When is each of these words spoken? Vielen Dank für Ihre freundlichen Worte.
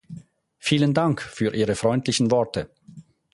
Vielen 0.57 0.95
Dank 0.95 1.21
für 1.21 1.53
Ihre 1.53 1.75
freundlichen 1.75 2.31
Worte. 2.31 2.71